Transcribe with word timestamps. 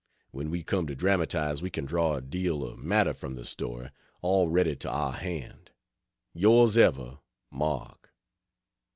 When 0.31 0.49
we 0.49 0.63
came 0.63 0.87
to 0.87 0.95
dramatize, 0.95 1.61
we 1.61 1.69
can 1.69 1.85
draw 1.85 2.15
a 2.15 2.21
deal 2.21 2.63
of 2.63 2.79
matter 2.79 3.13
from 3.13 3.35
the 3.35 3.45
story, 3.45 3.91
all 4.23 4.47
ready 4.49 4.75
to 4.77 4.89
our 4.89 5.11
hand. 5.11 5.69
Yrs 6.35 6.75
Ever 6.75 7.19
MARK. 7.51 8.11